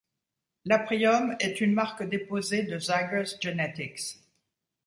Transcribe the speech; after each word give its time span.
L'aprium 0.65 1.35
est 1.39 1.61
une 1.61 1.73
marque 1.75 2.01
déposée 2.01 2.63
de 2.63 2.79
Zaiger's 2.79 3.37
Genetics. 3.39 4.17